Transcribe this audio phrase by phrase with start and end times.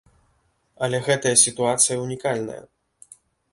[0.85, 2.59] Але гэтая сітуацыя ўнікальная.